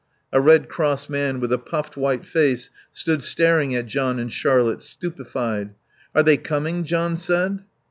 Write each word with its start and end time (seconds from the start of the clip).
A 0.33 0.41
Red 0.41 0.67
Cross 0.67 1.09
man, 1.09 1.39
with 1.39 1.53
a 1.53 1.59
puffed 1.59 1.95
white 1.95 2.25
face, 2.25 2.71
stood 2.91 3.21
staring 3.21 3.75
at 3.75 3.85
John 3.85 4.17
and 4.17 4.33
Charlotte, 4.33 4.81
stupefied. 4.81 5.75
"Are 6.15 6.23
they 6.23 6.37
coming?" 6.37 6.83
John 6.85 7.15
said. 7.15 7.63